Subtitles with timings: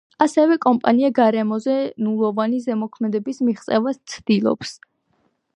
[0.25, 1.75] ასევე კომპანია გარემოზე
[2.07, 4.79] ნულოვანი ზემოქმედების მიღწევას ცდილობს.